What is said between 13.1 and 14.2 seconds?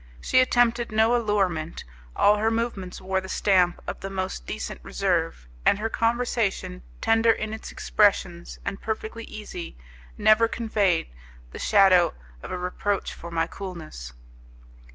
for my coolness.